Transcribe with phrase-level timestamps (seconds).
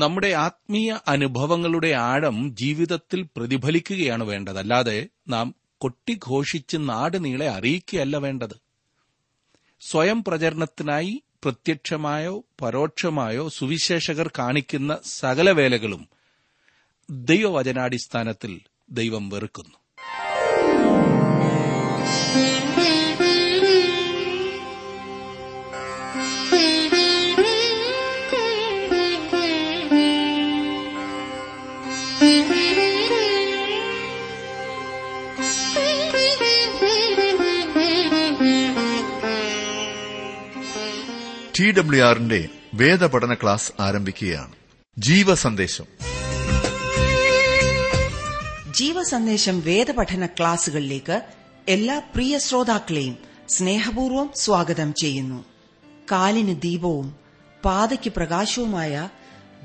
[0.00, 4.58] നമ്മുടെ ആത്മീയ അനുഭവങ്ങളുടെ ആഴം ജീവിതത്തിൽ പ്രതിഫലിക്കുകയാണ് വേണ്ടത്.
[4.58, 8.56] അല്ലാതെ നാം കൊട്ടിഘോഷിച്ച് നാട് നീളെ അറിയിക്കുകയല്ല വേണ്ടത്.
[9.80, 16.08] സ്വയം പ്രചരണത്തിനായി പ്രത്യക്ഷമായോ പരോക്ഷമായോ സുവിശേഷകർ കാണിക്കുന്ന സകല വേലകളും
[17.10, 18.60] ദൈവവചനാടിസ്ഥാനത്തിൽ
[18.90, 19.76] ദൈവം വെറുക്കുന്നു.
[41.60, 44.52] ടി ഡബ്ല്യു ആറിന്റെ വേദപഠന ക്ലാസ് ആരംഭിക്കുകയാണ്.
[44.98, 45.84] ജീവസന്ദേശം.
[48.72, 51.22] ജീവസന്ദേശം വേദപഠന ക്ലാസുകളിലേക്ക്
[51.68, 55.44] എല്ലാ പ്രിയ ശ്രോതാക്കളെയും സ്നേഹപൂർവം സ്വാഗതം ചെയ്യുന്നു.
[56.12, 57.14] കാലിന് ദീപവും
[57.64, 59.08] പാതയ്ക്ക് പ്രകാശവുമായ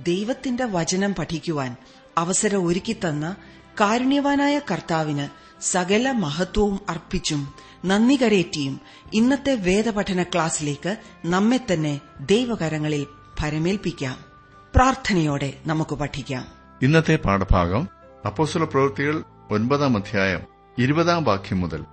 [0.03, 1.75] ദൈവത്തിന്റെ വചനം പഠിക്കുവാൻ
[2.17, 3.35] അവസരം ഒരുക്കിത്തന്ന
[3.79, 7.53] കാരുണ്യവാനായ കർത്താവിന് സകല മഹത്വവും അർപ്പിച്ചും
[7.85, 8.81] നന്ദി കരേറ്റിയും
[9.13, 13.07] ഇന്നത്തെ വേദപഠന ക്ലാസ്സിലേക്ക് നമ്മെ തന്നെ ദൈവകരങ്ങളിൽ
[13.39, 14.17] ഭരമേൽപ്പിക്കാം.
[14.75, 16.47] പ്രാർത്ഥനയോടെ നമുക്ക് പഠിക്കാം.
[16.81, 17.87] ഇന്നത്തെ പാഠഭാഗം
[18.25, 20.41] അപ്പോസ്വല പ്രവൃത്തികൾ ഒൻപതാം അധ്യായം
[20.77, 21.83] ഇരുപതാം വാക്യം മുതൽ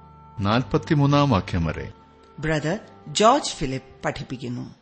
[0.41, 1.93] നാൽപ്പത്തിമൂന്നാം വാക്യം വരെ.
[2.39, 4.75] ബ്രദർ ജോർജ് ഫിലിപ്പ് പഠിപ്പിക്കുന്നു.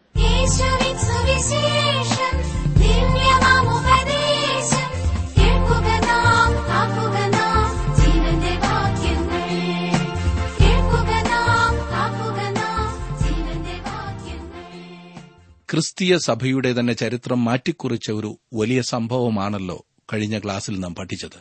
[15.72, 21.40] ക്രിസ്തീയ സഭയുടെ തന്നെ ചരിത്രം മാറ്റിക്കുറിച്ച ഒരു വലിയ സംഭവമാണല്ലോ കഴിഞ്ഞ ക്ലാസ്സിൽ നാം പഠിച്ചത്.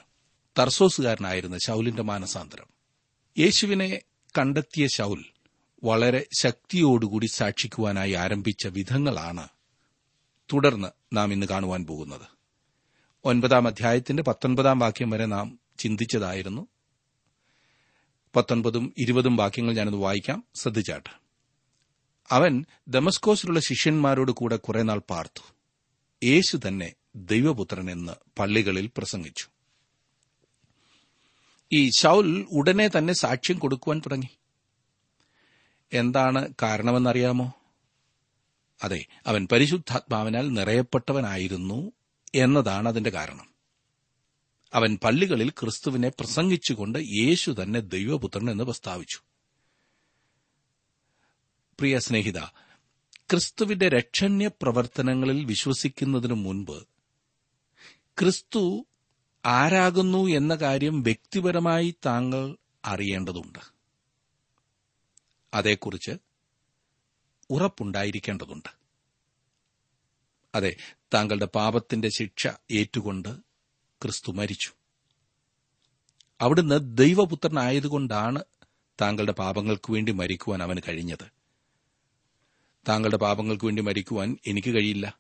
[0.59, 2.65] തർസോസുകാരനായിരുന്ന ശൌലിന്റെ മാനസാന്തരം.
[3.39, 4.01] യേശുവിനെ
[4.37, 5.25] കണ്ടെത്തിയ ശൌൽ
[5.83, 9.47] വളരെ ശക്തിയോടുകൂടി സാക്ഷിക്കുവാനായി ആരംഭിച്ച വിധങ്ങളാണ്
[10.53, 12.27] തുടർന്ന് നാം ഇന്ന് കാണുവാൻ പോകുന്നത്.
[13.25, 16.67] ഒൻപതാം അധ്യായത്തിന്റെ പത്തൊൻപതാം വാക്യം വരെ നാം ചിന്തിച്ചതായിരുന്നു.
[18.35, 20.43] പത്തൊൻപതും ഇരുപതും വാക്യങ്ങൾ ഞാനത് വായിക്കാം.
[20.55, 21.18] ശ്രദ്ധിച്ചാട്ട്.
[22.31, 25.53] അവൻ ദമസ്കോസിലുള്ള ശിഷ്യന്മാരോട് കൂടെ കുറെ നാൾ പാർത്തു.
[26.23, 29.47] യേശു തന്നെ ദൈവപുത്രൻ എന്ന് പള്ളികളിൽ പ്രസംഗിച്ചു.
[31.71, 34.27] ഈ ശൗൽ ഉടനെ തന്നെ സാക്ഷ്യം കൊടുക്കുവാൻ തുടങ്ങി.
[35.93, 37.53] എന്താണ് കാരണമെന്നറിയാമോ?
[38.83, 41.91] അതെ അവൻ പരിശുദ്ധാത്മാവിനാൽ നിറയപ്പെട്ടവനായിരുന്നു
[42.35, 43.49] എന്നതാണ് അതിന്റെ കാരണം.
[44.73, 49.19] അവൻ പള്ളികളിൽ ക്രിസ്തുവിനെ പ്രസംഗിച്ചുകൊണ്ട് യേശു തന്നെ ദൈവപുത്രൻ എന്ന് പ്രസ്താവിച്ചു.
[51.79, 52.39] പ്രിയ സ്നേഹിത
[53.31, 56.83] ക്രിസ്തുവിന്റെ രക്ഷണ്യ പ്രവർത്തനങ്ങളിൽ വിശ്വസിക്കുന്നതിനു മുൻപ്
[58.19, 58.85] ക്രിസ്തു
[59.45, 63.59] ആരാകുന്നു എന്ന കാര്യം വ്യക്തിപരമായി താങ്കൾ അറിയേണ്ടതുണ്ട്.
[65.53, 66.11] അതേക്കുറിച്ച്
[67.49, 68.69] ഉറപ്പുണ്ടായിരിക്കേണ്ടതുണ്ട്.
[70.55, 70.75] അതെ
[71.13, 73.37] താങ്കളുടെ പാപത്തിന്റെ ശിക്ഷ ഏറ്റുകൊണ്ട്
[74.01, 74.71] ക്രിസ്തു മരിച്ചു.
[76.41, 78.43] അവിടുന്ന് ദൈവപുത്രനായതുകൊണ്ടാണ്
[79.01, 81.38] താങ്കളുടെ പാപങ്ങൾക്ക് വേണ്ടി മരിക്കുവാൻ അവന് കഴിഞ്ഞത്.
[82.87, 85.17] താങ്കളുടെ പാപങ്ങൾക്ക് വേണ്ടി മരിക്കുവാൻ എനിക്ക് കഴിയില്ല.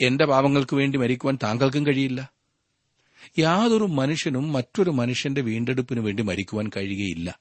[0.00, 2.32] എന്റെ പാപങ്ങൾക്ക് വേണ്ടി മരിക്കുവാൻ താങ്കൾക്കും കഴിയില്ല.
[3.38, 7.38] യാതൊരു മനുഷ്യനും മറ്റൊരു മനുഷ്യന്റെ വീണ്ടെടുപ്പിനു വേണ്ടി മരിക്കുവാൻ കഴിയുകയില്ല.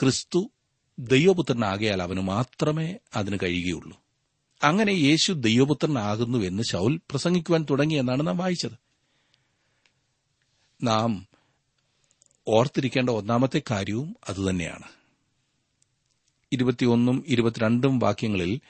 [0.00, 0.50] ക്രിസ്തു
[0.98, 4.00] ദൈവപുത്രനാകയാൽ അവന് മാത്രമേ അതിന് കഴിയുകയുള്ളൂ.
[4.62, 8.72] അങ്ങനെ യേശു ദൈവപുത്രനാകുന്നുവെന്ന് ശൗൽ പ്രസംഗിക്കുവാൻ തുടങ്ങിയെന്നാണ് നാം വായിച്ചത്.
[10.82, 11.26] നാം
[12.48, 15.01] ഓർത്തിരിക്കേണ്ട ഒന്നാമത്തെ കാര്യവും അതുതന്നെയാണ്.
[16.52, 18.60] ഇരുപത്തിയൊന്നും ഇരുപത്തിരണ്ടും വാക്യങ്ങളിൽ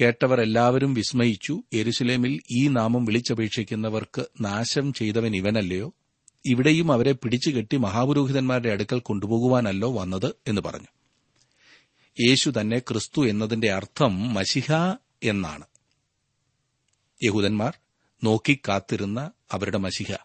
[0.00, 5.94] കേട്ടവർ എല്ലാവരും വിസ്മയിച്ചു എരുസലേമിൽ ഈ നാമം വിളിച്ചപേക്ഷിക്കുന്നവർക്ക് നാശം ചെയ്തവൻ ഇവനല്ലയോ?
[6.46, 10.86] ഇവിടെയും അവരെ പിടിച്ചുകെട്ടി മഹാപുരോഹിതന്മാരുടെ അടുക്കൽ കൊണ്ടുപോകുവാനല്ലോ വന്നത് എന്ന് പറഞ്ഞു.
[12.28, 14.72] യേശു തന്നെ ക്രിസ്തു എന്നതിന്റെ അർത്ഥം മഷിഹ
[15.22, 15.64] എന്നാണ്.
[17.24, 17.78] യഹൂദന്മാർ
[18.24, 20.16] നോക്കിക്കാത്തിരുന്ന അവരുടെ മഷിഹ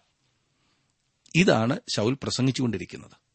[1.34, 3.29] ഇതാണ് ശൗൽ പ്രസംഗിച്ചുകൊണ്ടിരിക്കുന്നത്.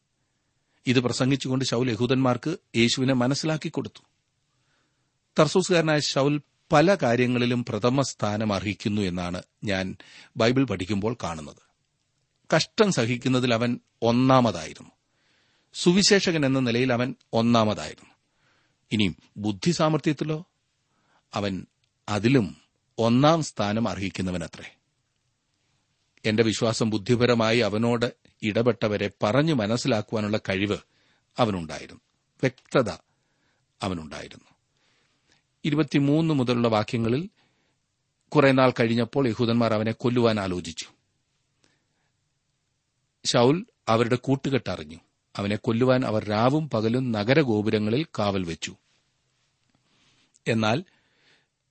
[0.86, 4.02] ഇത് പ്രസംഗിച്ചുകൊണ്ട് ശൗൽ യഹൂദന്മാർക്ക് യേശുവിനെ മനസ്സിലാക്കി കൊടുത്തു.
[5.38, 6.40] തർസൂസുകാരനായ ശൗൽ
[6.72, 9.96] പല കാര്യങ്ങളിലും പ്രഥമ സ്ഥാനം അർഹിക്കുന്നു എന്നാണ് ഞാൻ
[10.36, 11.56] ബൈബിൾ പഠിക്കുമ്പോൾ കാണുന്നത്.
[12.56, 14.90] കഷ്ടം സഹിക്കുന്നതിൽ അവൻ ഒന്നാമതായിരുന്നു.
[15.74, 18.14] സുവിശേഷകൻ എന്ന നിലയിൽ അവൻ ഒന്നാമതായിരുന്നു.
[18.92, 20.46] ഇനിയും ബുദ്ധി സാമർഥ്യത്തിലോ
[21.34, 21.66] അവൻ
[22.08, 22.56] അതിലും
[22.98, 24.75] ഒന്നാം സ്ഥാനം അർഹിക്കുന്നവനത്രേ.
[26.26, 30.78] എന്റെ വിശ്വാസം ബുദ്ധിപരമായി അവനോട് ഇടപെട്ടവരെ പറഞ്ഞു മനസ്സിലാക്കുവാനുള്ള കഴിവ്
[31.38, 32.00] അവനുണ്ടായിരുന്നു.
[32.42, 32.90] വ്യക്തത
[33.82, 34.44] അവനുണ്ടായിരുന്നു.
[35.64, 37.28] ഇരുപത്തിമൂന്ന് മുതലുള്ള വാക്യങ്ങളിൽ
[38.28, 40.86] കുറെ നാൾ കഴിഞ്ഞപ്പോൾ യഹൂദന്മാർ അവനെ കൊല്ലുവാൻ ആലോചിച്ചു.
[43.26, 44.96] ഷൌൽ അവരുടെ കൂട്ടുകെട്ടറിഞ്ഞു
[45.36, 48.76] അവനെ കൊല്ലുവാൻ അവർ രാവും പകലും നഗരഗോപുരങ്ങളിൽ കാവൽ വെച്ചു.
[50.48, 50.84] എന്നാൽ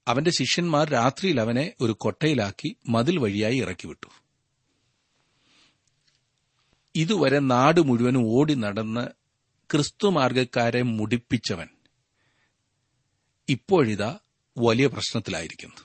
[0.08, 4.08] അവന്റെ ശിഷ്യന്മാർ രാത്രിയിൽ അവനെ ഒരു കൊട്ടയിലാക്കി മതിൽ വഴിയായി ഇറക്കിവിട്ടു.
[6.96, 9.08] ഇതുവരെ നാട് മുഴുവനും ഓടി നടന്ന്
[9.72, 11.68] ക്രിസ്തുമാർഗക്കാരെ മുടിപ്പിച്ചവൻ
[13.50, 14.20] ഇപ്പോഴിതാ
[14.58, 15.76] വലിയ പ്രശ്നത്തിലായിരിക്കുന്നു.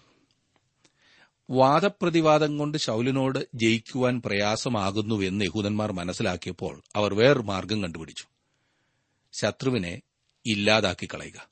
[1.50, 8.24] വാദപ്രതിവാദം കൊണ്ട് ശൗലിനോട് ജയിക്കുവാൻ പ്രയാസമാകുന്നുവെന്ന് യഹൂദന്മാർ മനസ്സിലാക്കിയപ്പോൾ അവർ വേറൊരു മാർഗം കണ്ടുപിടിച്ചു.
[9.32, 10.02] ശത്രുവിനെ
[10.46, 11.48] ഇല്ലാതാക്കി കളയുക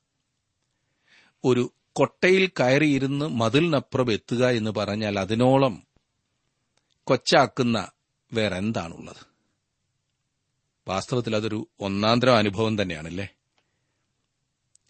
[1.43, 5.87] ഒരു കൊട്ടയിൽ കയറിയിരുന്ന് മതിലിനപ്പുറം എത്തുക എന്ന് പറഞ്ഞാൽ അതിനോളം
[7.03, 7.87] കൊച്ചാക്കുന്ന
[8.33, 9.28] വേറെന്താണുള്ളത്?
[10.89, 13.27] വാസ്തവത്തിൽ അതൊരു ഒന്നാന്തര അനുഭവം തന്നെയാണല്ലേ?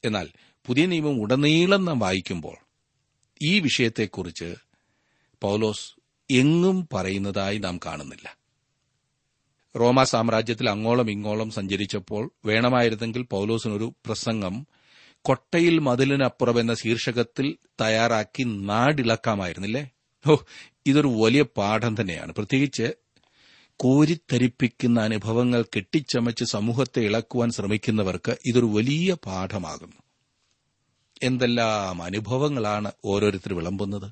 [0.06, 0.30] എന്നാൽ
[0.68, 2.58] പുതിയ നിയമം ഉടനീളം നാം വായിക്കുമ്പോൾ
[3.42, 4.56] ഈ വിഷയത്തെക്കുറിച്ച്
[5.42, 5.94] പൗലോസ്
[6.30, 8.38] എങ്ങും പറയുന്നതായി നാം കാണുന്നില്ല.
[9.80, 14.68] റോമ സാമ്രാജ്യത്തിൽ അങ്ങോളം ഇങ്ങോളം സഞ്ചരിച്ചപ്പോൾ വേണമായിരുന്നെങ്കിൽ പൗലോസിനൊരു പ്രസംഗം
[15.22, 19.90] കൊട്ടയിൽ മതിലിനപ്പുറം എന്ന ശീർഷകത്തിൽ തയ്യാറാക്കി നാടിളക്കാമായിരുന്നില്ലേ?
[20.28, 20.36] ഓ
[20.86, 22.34] ഇതൊരു വലിയ പാഠം തന്നെയാണ്.
[22.34, 22.94] പ്രത്യേകിച്ച്
[23.82, 29.96] കോരിത്തരിപ്പിക്കുന്ന അനുഭവങ്ങൾ കെട്ടിച്ചമച്ച് സമൂഹത്തെ ഇളക്കുവാൻ ശ്രമിക്കുന്നവർക്ക് ഇതൊരു വലിയ പാഠമാകുന്നു.
[31.24, 34.12] എന്തെല്ലാം അനുഭവങ്ങളാണ് ഓരോരുത്തർ വിളമ്പുന്നത്?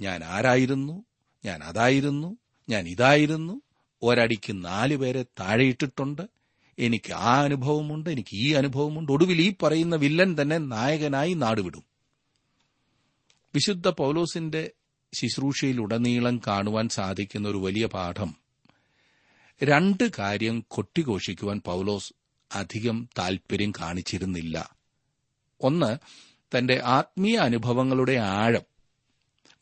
[0.00, 1.04] ഞാൻ ആരായിരുന്നു?
[1.44, 2.36] ഞാൻ അതായിരുന്നു?
[2.68, 3.60] ഞാൻ ഇതായിരുന്നു?
[4.02, 6.22] ഒരടിക്ക് നാലു പേരെ താഴെയിട്ടിട്ടുണ്ട്
[6.78, 9.12] എനിക്ക് ആ അനുഭവമുണ്ട് എനിക്ക് ഈ അനുഭവമുണ്ട്.
[9.12, 11.84] ഒടുവിൽ ഈ പറയുന്ന വില്ലൻ തന്നെ നായകനായി നാടുവിടും.
[13.54, 14.70] വിശുദ്ധ പൗലോസിന്റെ
[15.14, 18.39] ശുശ്രൂഷയിലുടനീളം കാണുവാൻ സാധിക്കുന്ന ഒരു വലിയ പാഠം
[19.62, 22.12] രണ്ട് കാര്യം കൊട്ടിഘോഷിക്കുവാൻ പൗലോസ്
[22.54, 24.76] അധികം താൽപര്യം കാണിച്ചിരുന്നില്ല.
[25.60, 25.98] ഒന്ന്
[26.58, 28.62] തന്റെ ആത്മീയ അനുഭവങ്ങളുടെ ആഴം.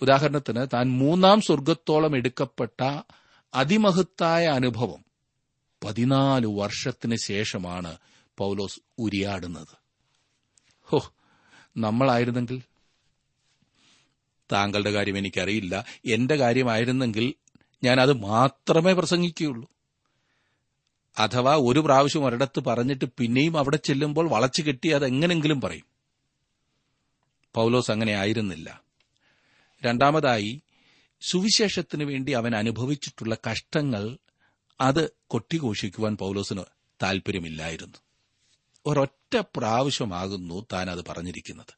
[0.03, 3.00] ഉദാഹരണത്തിന് താൻ മൂന്നാം സ്വർഗത്തോളം എടുക്കപ്പെട്ട
[3.55, 5.05] അതിമഹത്തായ അനുഭവം
[5.85, 7.97] പതിനാല് വർഷത്തിന് ശേഷമാണ്
[8.39, 9.77] പൗലോസ് ഉരിയാടുന്നത്.
[10.83, 11.12] ഹോ
[11.77, 12.62] നമ്മളായിരുന്നെങ്കിൽ?
[14.53, 15.85] താങ്കളുടെ കാര്യം എനിക്കറിയില്ല.
[16.06, 17.35] എന്റെ കാര്യമായിരുന്നെങ്കിൽ
[17.85, 19.77] ഞാൻ അത് മാത്രമേ പ്രസംഗിക്കുകയുള്ളൂ.
[21.19, 25.84] അഥവാ ഒരു പ്രാവശ്യം ഒരിടത്ത് പറഞ്ഞിട്ട് പിന്നെയും അവിടെ ചെല്ലുമ്പോൾ വളച്ചു കെട്ടി അത് എങ്ങനെങ്കിലും പറയും.
[27.55, 28.82] പൗലോസ് അങ്ങനെ ആയിരുന്നില്ല.
[29.84, 30.62] രണ്ടാമതായി
[31.20, 34.19] സുവിശേഷത്തിനു വേണ്ടി അവൻ അനുഭവിച്ചിട്ടുള്ള കഷ്ടങ്ങൾ
[34.81, 36.62] അത് കൊട്ടിഘോഷിക്കുവാൻ പൗലോസിന്
[37.02, 37.99] താൽപര്യമില്ലായിരുന്നു.
[38.87, 41.75] ഒരൊറ്റ പ്രാവശ്യമാകുന്നു താൻ അത് പറഞ്ഞിരിക്കുന്നത്.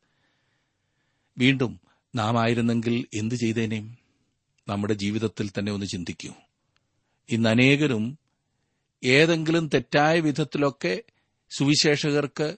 [1.38, 1.80] വീണ്ടും
[2.14, 3.98] നാം ആയിരുന്നെങ്കിൽ എന്തു ചെയ്തേനേം?
[4.68, 6.32] നമ്മുടെ ജീവിതത്തിൽ തന്നെ ഒന്ന് ചിന്തിക്കൂ.
[7.28, 8.18] ഇന്ന് അനേകരും
[9.04, 11.02] ഏതെങ്കിലും തെറ്റായ വിധത്തിലൊക്കെ
[11.50, 12.56] സുവിശേഷകർക്ക്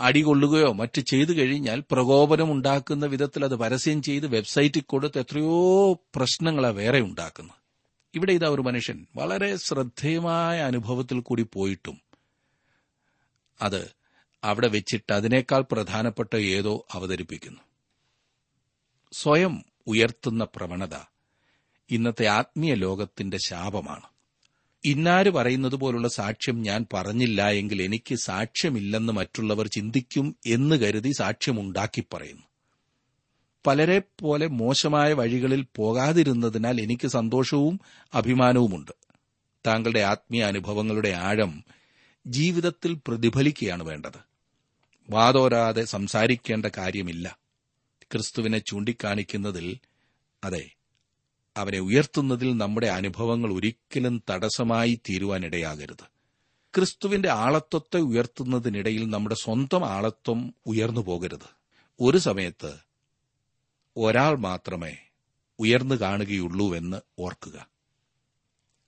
[0.00, 7.00] അടികൊള്ളുകയോ മറ്റ് ചെയ്തു കഴിഞ്ഞാൽ പ്രകോപനം ഉണ്ടാക്കുന്ന വിധത്തിൽ അത് പരസ്യം ചെയ്ത് വെബ്സൈറ്റിൽ കൊടുത്ത് എത്രയോ പ്രശ്നങ്ങളാണ് വേറെ
[7.00, 7.56] ഉണ്ടാക്കുന്നത്.
[8.14, 12.00] ഇവിടെ ഇതാ ഒരു മനുഷ്യൻ വളരെ ശ്രദ്ധേയമായ അനുഭവത്തിൽ കൂടി പോയിട്ടും
[13.62, 13.90] അത്
[14.44, 17.60] അവിടെ വെച്ചിട്ട് അതിനേക്കാൾ പ്രധാനപ്പെട്ട ഏതോ അവതരിപ്പിക്കുന്നു.
[19.12, 20.96] സ്വയം ഉയർത്തുന്ന പ്രവണത
[21.90, 24.09] ഇന്നത്തെ ആത്മീയ ലോകത്തിന്റെ ശാപമാണ്.
[24.84, 32.42] ഇന്നാര് പറയുന്നത് പോലുള്ള സാക്ഷ്യം ഞാൻ പറഞ്ഞില്ല എങ്കിൽ എനിക്ക് സാക്ഷ്യമില്ലെന്ന് മറ്റുള്ളവർ ചിന്തിക്കും എന്ന് കരുതി സാക്ഷ്യമുണ്ടാക്കി പറയുന്നു.
[33.66, 37.80] പലരെ പോലെ മോശമായ വഴികളിൽ പോകാതിരുന്നതിനാൽ എനിക്ക് സന്തോഷവും
[38.14, 38.90] അഭിമാനവുമുണ്ട്.
[39.66, 41.64] താങ്കളുടെ ആത്മീയ അനുഭവങ്ങളുടെ ആഴം
[42.26, 44.30] ജീവിതത്തിൽ പ്രതിഫലിക്കുകയാണ് വേണ്ടത്.
[45.10, 47.38] വാതോരാതെ സംസാരിക്കേണ്ട കാര്യമില്ല.
[48.12, 49.78] ക്രിസ്തുവിനെ ചൂണ്ടിക്കാണിക്കുന്നതിൽ
[50.44, 50.70] അതെ
[51.56, 56.20] അവനെ ഉയർത്തുന്നതിൽ നമ്മുടെ അനുഭവങ്ങൾ ഒരിക്കലും തടസ്സമായി തീരുവാനിടയാകരുത്.
[56.74, 61.48] ക്രിസ്തുവിന്റെ ആളത്വത്തെ ഉയർത്തുന്നതിനിടയിൽ നമ്മുടെ സ്വന്തം ആളത്വം ഉയർന്നു പോകരുത്.
[62.00, 62.74] ഒരു സമയത്ത്
[63.96, 64.96] ഒരാൾ മാത്രമേ
[65.58, 67.66] ഉയർന്നു കാണുകയുള്ളൂവെന്ന് ഓർക്കുക.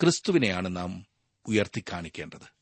[0.01, 1.07] ക്രിസ്തുവിനെയാണ് നാം
[1.47, 2.53] ഉയർത്തിക്കാണിക്കേണ്ടത്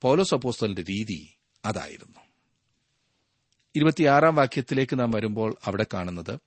[0.00, 1.34] പൗലോസ് അപ്പോസ്തലിന്റെ രീതി
[1.64, 2.20] അതായിരുന്നു.
[3.76, 6.38] ഇരുപത്തിയാറാം വാക്യത്തിലേക്ക് നാം വരുമ്പോൾ അവിടെ കാണുന്നത്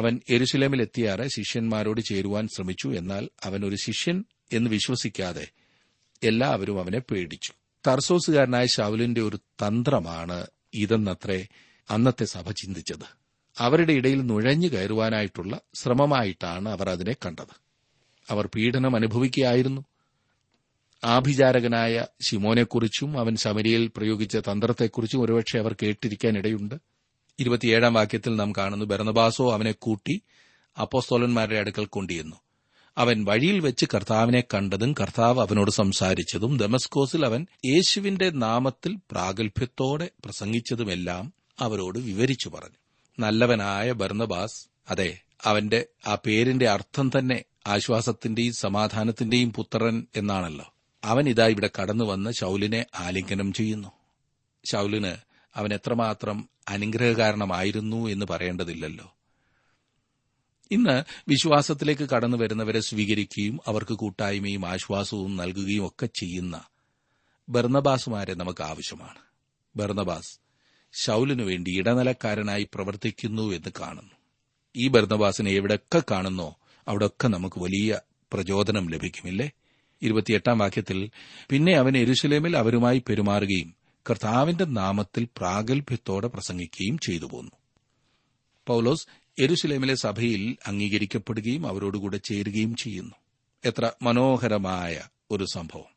[0.00, 2.88] അവൻ എരുസലേമിലെത്തിയാറെ ശിഷ്യന്മാരോട് ചേരുവാൻ ശ്രമിച്ചു.
[2.88, 5.48] എന്നാൽ അവൻ ഒരു ശിഷ്യൻ എന്ന് വിശ്വസിക്കാതെ
[6.22, 7.52] എല്ലാവരും അവനെ പേടിച്ചു.
[7.86, 11.46] തർസോസുകാരനായ ശൗലിന്റെ ഒരു തന്ത്രമാണ് ഇതെന്നത്രേ
[11.90, 13.18] അന്നത്തെ സഭ ചിന്തിച്ചത്.
[13.58, 17.60] അവരുടെ ഇടയിൽ നുഴഞ്ഞു കയറുവാനായിട്ടുള്ള ശ്രമമായിട്ടാണ് അവർ അതിനെ കണ്ടത്.
[18.30, 19.84] അവർ പീഡനം അനുഭവിക്കുകയായിരുന്നു.
[21.04, 26.89] ആഭിചാരകനായ ശിമോനെക്കുറിച്ചും അവൻ ശമരിയിൽ പ്രയോഗിച്ച തന്ത്രത്തെക്കുറിച്ചും ഒരുപക്ഷെ അവർ കേട്ടിരിക്കാൻ ഇടയുണ്ട്
[27.38, 30.20] ഇരുപത്തിയേഴാം വാക്യത്തിൽ നാം കാണുന്നു ബർണബാസോ അവനെ കൂട്ടി
[30.80, 32.36] അപ്പോസ്തോലന്മാരുടെ അടുക്കൽ കൊണ്ടിരുന്നു
[32.98, 41.98] അവൻ വഴിയിൽ വെച്ച് കർത്താവിനെ കണ്ടതും കർത്താവ് അവനോട് സംസാരിച്ചതും ദമസ്കോസിൽ അവൻ യേശുവിന്റെ നാമത്തിൽ പ്രാഗൽഭ്യത്തോടെ പ്രസംഗിച്ചതുമെല്ലാം അവരോട്
[41.98, 42.76] വിവരിച്ചു പറഞ്ഞു.
[43.18, 50.74] നല്ലവനായ ബർണബാസ് അതെ അവന്റെ ആ പേരിന്റെ അർത്ഥം തന്നെ ആശ്വാസത്തിന്റെയും സമാധാനത്തിന്റെയും പുത്രൻ എന്നാണല്ലോ.
[51.04, 53.92] അവൻ ഇതാ ഇവിടെ കടന്നു വന്ന് ശൌലിനെ ആലിംഗനം ചെയ്യുന്നു.
[54.64, 55.16] ശൌലിന്
[55.56, 59.16] അവൻ എത്രമാത്രം അനുഗ്രഹകാരണമായിരുന്നു എന്ന് പറയേണ്ടതില്ലല്ലോ.
[60.70, 66.64] ഇന്ന് വിശ്വാസത്തിലേക്ക് കടന്നു വരുന്നവരെ സ്വീകരിക്കുകയും അവർക്ക് കൂട്ടായ്മയും ആശ്വാസവും നൽകുകയും ഒക്കെ ചെയ്യുന്ന
[67.48, 69.18] ബർണബാസുമാരെ നമുക്ക് ആവശ്യമാണ്.
[69.76, 70.38] ബർണബാസ്
[70.92, 74.14] ശൌലിനു വേണ്ടി ഇടനിലക്കാരനായി പ്രവർത്തിക്കുന്നു എന്ന് കാണുന്നു.
[74.76, 76.56] ഈ ബർണബാസിനെ എവിടെയൊക്കെ കാണുന്നോ
[76.88, 78.00] അവിടെയൊക്കെ നമുക്ക് വലിയ
[78.32, 79.50] പ്രചോദനം ലഭിക്കുമില്ലേ?
[80.02, 81.10] ഇരുപത്തിയെട്ടാം വാക്യത്തിൽ
[81.50, 83.79] പിന്നെ അവൻ എരുശലേമിൽ അവരുമായി പെരുമാറുകയും
[84.10, 87.50] കർത്താവിന്റെ നാമത്തിൽ പ്രാഗൽഭ്യത്തോടെ പ്രസംഗിക്കുകയും ചെയ്തു പോന്നു.
[88.66, 89.06] പൌലോസ്
[89.38, 93.14] എരുസലേമിലെ സഭയിൽ അംഗീകരിക്കപ്പെടുകയും അവരോടുകൂടെ ചേരുകയും ചെയ്യുന്നു.
[93.64, 95.00] എത്ര മനോഹരമായ
[95.30, 95.96] ഒരു സംഭവം.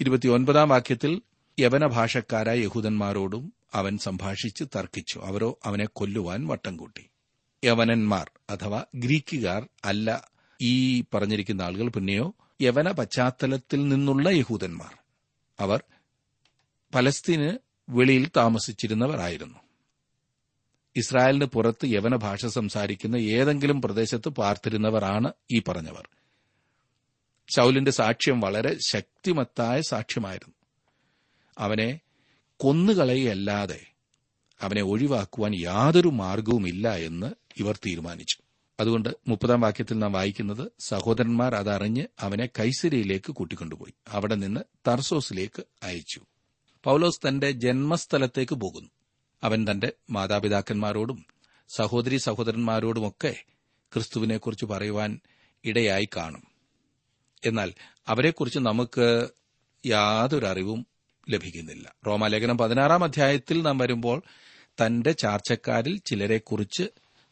[0.00, 1.22] ഇരുപത്തിയൊൻപതാം വാക്യത്തിൽ
[1.60, 5.18] യവന ഭാഷക്കാരായ യഹൂദന്മാരോടും അവൻ സംഭാഷിച്ച് തർക്കിച്ചു.
[5.18, 7.06] അവരോ അവനെ കൊല്ലുവാൻ വട്ടം കൂട്ടി.
[7.64, 10.30] യവനന്മാർ അഥവാ ഗ്രീക്കുകാർ അല്ല
[10.60, 14.94] ഈ പറഞ്ഞിരിക്കുന്ന ആളുകൾ പിന്നെയോ യവന പശ്ചാത്തലത്തിൽ നിന്നുള്ള യഹൂദന്മാർ.
[15.60, 15.82] അവർ
[16.94, 19.58] പലസ്തീന് വെളിയിൽ താമസിച്ചിരുന്നവരായിരുന്നു.
[20.96, 26.08] ഇസ്രായേലിന് പുറത്ത് യവന ഭാഷ സംസാരിക്കുന്ന ഏതെങ്കിലും പ്രദേശത്ത് പാർത്തിരുന്നവരാണ് ഈ പറഞ്ഞവർ.
[27.56, 30.54] ശൗലിന്റെ സാക്ഷ്യം വളരെ ശക്തിമത്തായ സാക്ഷ്യമായിരുന്നു.
[31.58, 32.00] അവനെ
[32.56, 33.86] കൊന്നുകളയല്ലാതെ
[34.60, 38.36] അവനെ ഒഴിവാക്കുവാൻ യാതൊരു മാർഗവുമില്ല എന്ന് ഇവർ തീരുമാനിച്ചു.
[38.80, 43.94] അതുകൊണ്ട് മുപ്പതാം വാക്യത്തിൽ നാം വായിക്കുന്നത് സഹോദരന്മാർ അതറിഞ്ഞ് അവനെ കൈസരിയിലേക്ക് കൂട്ടിക്കൊണ്ടുപോയി.
[44.08, 46.20] അവിടെ നിന്ന് തർസോസിലേക്ക് അയച്ചു.
[46.84, 48.90] പൌലോസ് തന്റെ ജന്മസ്ഥലത്തേക്ക് പോകുന്നു.
[49.42, 51.26] അവൻ തന്റെ മാതാപിതാക്കന്മാരോടും
[51.68, 53.44] സഹോദരി സഹോദരന്മാരോടുമൊക്കെ
[53.94, 55.20] ക്രിസ്തുവിനെക്കുറിച്ച് പറയുവാൻ
[55.64, 56.42] ഇടയായി കാണും.
[57.44, 57.72] എന്നാൽ
[58.06, 59.28] അവരെക്കുറിച്ച് നമുക്ക്
[59.86, 60.86] യാതൊരു അറിവും
[61.30, 61.94] ലഭിക്കുന്നില്ല.
[62.06, 64.22] റോമാലേഖനം പതിനാറാം അധ്യായത്തിൽ നാം വരുമ്പോൾ
[64.86, 66.82] തന്റെ ചാർച്ചക്കാരിൽ ചിലരെക്കുറിച്ച്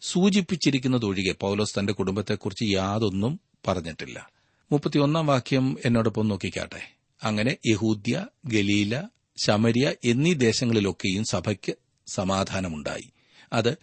[0.00, 4.30] സൂചിപ്പിച്ചിരിക്കുന്നതൊഴികെ പൌലോസ് തന്റെ കുടുംബത്തെക്കുറിച്ച് യാതൊന്നും പറഞ്ഞിട്ടില്ല.
[4.72, 6.92] മുപ്പത്തിയൊന്നാം വാക്യം എന്നോടൊപ്പം നോക്കിക്കാട്ടെ.
[7.22, 9.08] അങ്ങനെ യഹൂദ്യ ഗലീല
[9.44, 11.74] ശമരിയ എന്നീ ദേശങ്ങളിലൊക്കെയും സഭയ്ക്ക്
[12.06, 13.12] സമാധാനമുണ്ടായി.
[13.52, 13.76] അത്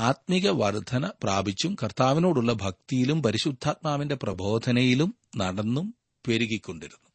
[0.00, 5.94] ആത്മീക വർധന പ്രാപിച്ചും കർത്താവിനോടുള്ള ഭക്തിയിലും പരിശുദ്ധാത്മാവിന്റെ പ്രബോധനയിലും നടന്നും
[6.28, 7.10] പെരുകിക്കൊണ്ടിരുന്നു.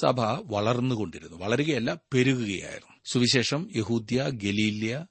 [0.00, 0.20] സഭ
[0.52, 1.36] വളർന്നുകൊണ്ടിരുന്നു.
[1.36, 2.96] വളരുകയല്ല പെരുകുകയായിരുന്നു.
[3.12, 5.06] സുവിശേഷം യഹൂദ്യ ഗലീല്യ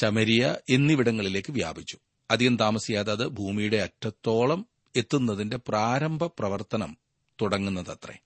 [0.00, 1.98] ശമരിയ എന്നിവിടങ്ങളിലേക്ക് വ്യാപിച്ചു.
[2.30, 6.96] അധികം താമസിയാതെ അത് ഭൂമിയുടെ അറ്റത്തോളം എത്തുന്നതിന്റെ പ്രാരംഭ പ്രവർത്തനം
[7.42, 8.18] തുടങ്ങുന്നതത്രേ.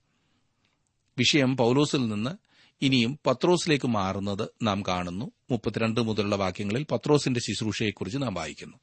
[1.17, 2.50] വിഷയം പൌലോസിൽ നിന്ന്
[2.81, 5.31] ഇനിയും പത്രോസിലേക്ക് മാറുന്നത് നാം കാണുന്നു.
[5.51, 8.77] മുപ്പത്തിരണ്ട് മുതലുള്ള വാക്യങ്ങളിൽ പത്രോസിന്റെ ശുശ്രൂഷയെക്കുറിച്ച് നാം വായിക്കുന്നു.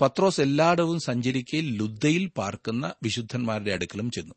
[0.00, 4.34] പത്രോസ് എല്ലായിടവും സഞ്ചരിക്കെ ലുദ്ദയിൽ പാർക്കുന്ന വിശുദ്ധന്മാരുടെ അടുക്കലും ചെന്നു.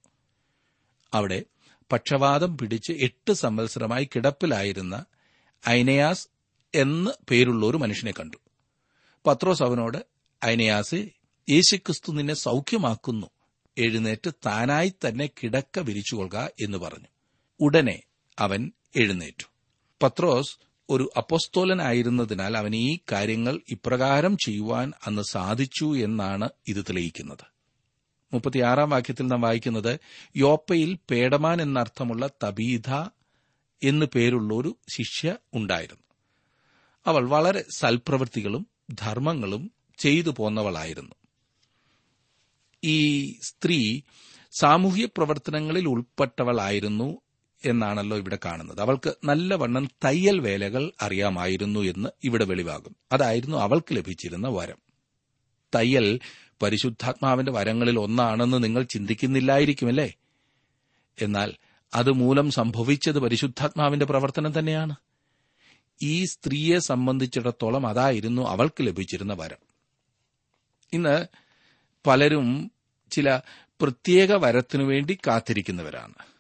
[1.14, 1.44] അവിടെ
[1.92, 5.06] പക്ഷവാതം പിടിച്ച് എട്ട് സംവത്സരമായി കിടപ്പിലായിരുന്ന
[5.70, 6.28] ഐനയാസ്
[6.76, 8.38] എന്ന് പേരുള്ള ഒരു മനുഷ്യനെ കണ്ടു.
[9.26, 9.98] പത്രോസ് അവനോട്
[10.46, 11.10] ഐനയാസെ
[11.50, 13.28] യേശുക്രിസ്തു നിന്നെ സൗഖ്യമാക്കുന്നു.
[13.78, 17.08] എഴുന്നേറ്റ് താനായി തന്നെ കിടക്ക വിരിച്ചുകൊള്ളുക എന്ന് പറഞ്ഞു.
[17.60, 18.04] ഉടനെ
[18.40, 19.46] അവൻ എഴുന്നേറ്റു.
[20.04, 20.58] പത്രോസ്
[20.90, 27.54] ഒരു അപ്പോസ്തോലനായിരുന്നതിനാൽ അവൻ ഈ കാര്യങ്ങൾ ഇപ്രകാരം ചെയ്യുവാൻ അന്ന് സാധിച്ചു എന്നാണ് ഇത് തെളിയിക്കുന്നത്.
[28.34, 30.00] മുപ്പത്തിയാറാം വാക്യത്തിൽ നാം വായിക്കുന്നത്
[30.36, 32.90] യോപ്പയിൽ പേടമാൻ എന്നർത്ഥമുള്ള തബീധ
[33.84, 36.04] എന്നു പേരുള്ള ഒരു ശിഷ്യ ഉണ്ടായിരുന്നു.
[37.06, 41.16] അവൾ വളരെ സൽപ്രവൃത്തികളും ധർമ്മങ്ങളും ചെയ്തു പോന്നവളായിരുന്നു.
[42.84, 44.02] ഈ സ്ത്രീ
[44.60, 47.22] സാമൂഹ്യ പ്രവർത്തനങ്ങളിൽ ഉൾപ്പെട്ടവളായിരുന്നു
[47.66, 48.82] എന്നാണല്ലോ ഇവിടെ കാണുന്നത്.
[48.82, 54.78] അവൾക്ക് നല്ലവണ്ണം തയ്യൽ വേലകൾ അറിയാമായിരുന്നു എന്ന് ഇവിടെ വെളിവാകും അതായിരുന്നു അവൾക്ക് ലഭിച്ചിരുന്ന വരം.
[55.76, 56.20] തയ്യൽ
[56.62, 60.14] പരിശുദ്ധാത്മാവിന്റെ വരങ്ങളിൽ ഒന്നാണെന്ന് നിങ്ങൾ ചിന്തിക്കുന്നില്ലായിരിക്കുമല്ലേ?
[61.22, 61.54] എന്നാൽ
[61.94, 64.96] അതുമൂലം സംഭവിച്ചത് പരിശുദ്ധാത്മാവിന്റെ പ്രവർത്തനം തന്നെയാണ്.
[66.02, 69.58] ഈ സ്ത്രീയെ സംബന്ധിച്ചിടത്തോളം അതായിരുന്നു അവൾക്ക് ലഭിച്ചിരുന്ന വരം.
[70.94, 71.26] ഇന്ന്
[72.08, 72.72] പലരും
[73.12, 73.40] ചില
[73.82, 76.33] പ്രത്യേക വരത്തിനു വേണ്ടി കാത്തിരിക്കുന്നവരാണ്.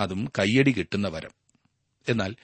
[0.00, 1.30] അതും കയ്യടി കിട്ടുന്ന വരം.
[2.08, 2.36] എന്നാൽ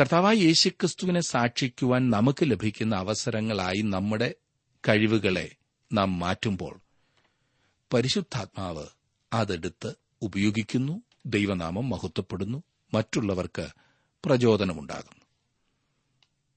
[0.00, 4.34] കർത്താവായ യേശുക്രിസ്തുവിനെ സാക്ഷിക്കുവാൻ നമുക്ക് ലഭിക്കുന്ന അവസരങ്ങളായി നമ്മുടെ
[4.88, 5.54] കഴിവുകളെ
[5.92, 6.80] നാം മാറ്റുമ്പോൾ
[7.94, 8.86] പരിശുദ്ധാത്മാവ്
[9.32, 12.62] അതെടുത്ത് ഉപയോഗിക്കുന്നു ദൈവനാമം മഹത്വപ്പെടുന്നു
[12.94, 13.68] മറ്റുള്ളവർക്ക്
[14.24, 15.24] പ്രചോദനമുണ്ടാകുന്നു.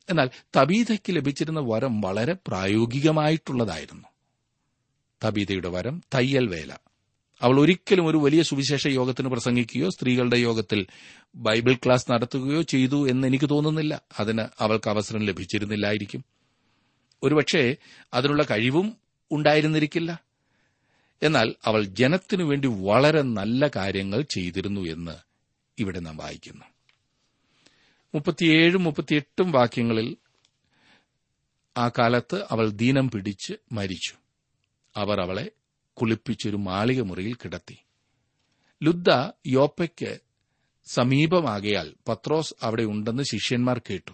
[0.10, 4.08] എന്നാൽ തബീതയ്ക്ക് ലഭിച്ചിരുന്ന വരം വളരെ പ്രായോഗികമായിട്ടുള്ളതായിരുന്നു.
[5.26, 6.74] തബീതയുടെ വരം തയ്യൽ വേല
[7.42, 10.88] അവൾ ഒരിക്കലും ഒരു വലിയ സുവിശേഷ യോഗത്തിന് പ്രസംഗിക്കുകയോ സ്ത്രീകളുടെ യോഗത്തിൽ
[11.36, 14.02] ബൈബിൾ ക്ലാസ് നടത്തുകയോ ചെയ്തു എന്ന് എനിക്ക് തോന്നുന്നില്ല.
[14.20, 16.24] അതിന് അവൾക്ക് അവസരം ലഭിച്ചിരുന്നില്ലായിരിക്കും.
[17.24, 17.76] ഒരുപക്ഷെ
[18.14, 18.98] അതിനുള്ള കഴിവും
[19.32, 20.24] ഉണ്ടായിരുന്നിരിക്കില്ല.
[21.24, 25.12] എന്നാൽ അവൾ ജനത്തിനു വേണ്ടി വളരെ നല്ല കാര്യങ്ങൾ ചെയ്തിരുന്നു എന്ന്
[25.80, 26.66] ഇവിടെ നാം വായിക്കുന്നു.
[28.16, 30.16] മുപ്പത്തിയേഴും മുപ്പത്തിയെട്ടും വാക്യങ്ങളിൽ
[31.78, 34.14] ആ കാലത്ത് അവൾ ദീനം പിടിച്ച് മരിച്ചു.
[34.96, 35.52] അവർ അവളെ
[35.94, 37.78] കുളിപ്പിച്ചൊരു മാളിക മുറിയിൽ കിടത്തി.
[38.84, 40.20] ലുദ്ദ യോപ്പയ്ക്ക്
[40.86, 44.12] സമീപമാകയാൽ പത്രോസ് അവിടെ ഉണ്ടെന്ന് ശിഷ്യന്മാർ കേട്ടു.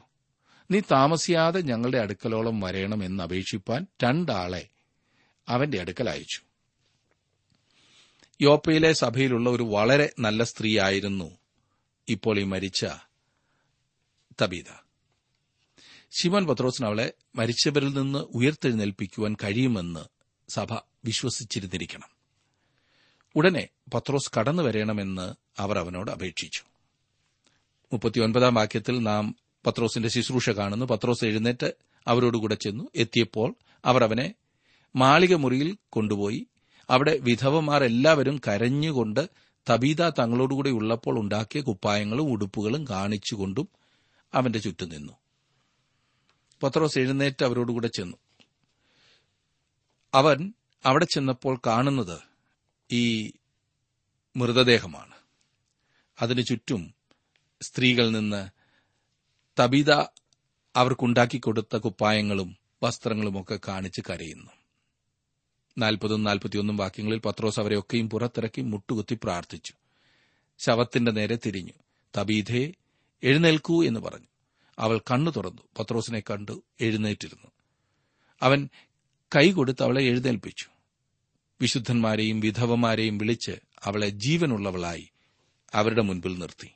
[0.72, 4.68] നീ താമസിയാതെ ഞങ്ങളുടെ അടുക്കലോളം വരേണം എന്ന് അപേക്ഷിപ്പാൻ രണ്ടാളെ
[5.48, 6.42] അവന്റെ അടുക്കൽ അയച്ചു.
[8.42, 11.38] യോപ്പയിലെ സഭയിലുള്ള ഒരു വളരെ നല്ല സ്ത്രീയായിരുന്നു
[12.08, 12.86] ഇപ്പോൾ ഈ മരിച്ച
[14.42, 14.84] തബീത.
[16.12, 20.17] ശിവൻ പത്രോസിന് അവളെ മരിച്ചവരിൽ നിന്ന് ഉയർത്തെഴുന്നേൽപ്പിക്കുവാൻ കഴിയുമെന്ന്
[20.50, 20.74] സഭ
[21.06, 22.08] വിശ്വസിച്ചിരുന്നിരിക്കണം.
[23.36, 26.64] ഉടനെ പത്രോസ് കടന്നു വരണമെന്ന് അവർ അവനോട് അപേക്ഷിച്ചു.
[27.94, 29.36] മുപ്പത്തിയൊൻപതാം വാക്യത്തിൽ നാം
[29.68, 30.86] പത്രോസിന്റെ ശുശ്രൂഷ കാണുന്നു.
[30.86, 31.74] പത്രോസ് എഴുന്നേറ്റ്
[32.08, 32.90] അവരോടുകൂടെ ചെന്നു.
[32.96, 34.34] എത്തിയപ്പോൾ അവർ അവനെ
[34.96, 36.48] മാളിക മുറിയിൽ കൊണ്ടുപോയി
[36.90, 39.30] അവിടെ വിധവമാർ എല്ലാവരും കരഞ്ഞുകൊണ്ട്
[39.70, 43.70] തബീത തങ്ങളോടുകൂടി ഉള്ളപ്പോൾ ഉണ്ടാക്കിയ കുപ്പായങ്ങളും ഉടുപ്പുകളും കാണിച്ചുകൊണ്ടും
[44.34, 45.14] അവന്റെ ചുറ്റും നിന്നു.
[46.64, 48.18] പത്രോസ് എഴുന്നേറ്റ് അവരോടുകൂടെ ചെന്നു.
[50.14, 50.54] അവൻ
[50.86, 52.20] അവിടെ ചെന്നപ്പോൾ കാണുന്നത്
[52.92, 53.32] ഈ
[54.38, 55.16] മൃതദേഹമാണ്.
[56.22, 56.94] അതിനു ചുറ്റും
[57.62, 58.50] സ്ത്രീകൾ നിന്ന്
[59.62, 59.92] തബിത
[60.76, 64.52] അവർക്കുണ്ടാക്കി കൊടുത്ത കുപ്പായങ്ങളും വസ്ത്രങ്ങളുമൊക്കെ കാണിച്ച് കരയുന്നു.
[65.78, 69.74] നാൽപ്പതും നാൽപ്പത്തിയൊന്നും വാക്യങ്ങളിൽ പത്രോസ് അവരെയൊക്കെയും പുറത്തിറക്കി മുട്ടുകുത്തി പ്രാർത്ഥിച്ചു.
[70.60, 71.74] ശവത്തിന്റെ നേരെ തിരിഞ്ഞു.
[72.18, 72.74] തബീധേ
[73.24, 74.28] എഴുന്നേൽക്കൂ എന്ന് പറഞ്ഞു.
[74.80, 75.62] അവൾ കണ്ണു തുറന്നു.
[75.80, 77.52] പത്രോസിനെ കണ്ടു എഴുന്നേറ്റിരുന്നു.
[78.42, 78.70] അവൻ
[79.36, 80.66] കൈ കൊടുത്ത് അവളെ എഴുന്നേൽപ്പിച്ചു.
[81.62, 83.52] വിശുദ്ധന്മാരെയും വിധവമാരെയും വിളിച്ച്
[83.84, 85.10] അവളെ ജീവനുള്ളവളായി
[85.74, 86.72] അവരുടെ മുൻപിൽ നിർത്തി.